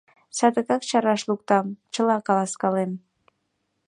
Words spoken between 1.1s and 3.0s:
луктам, чыла каласкалем.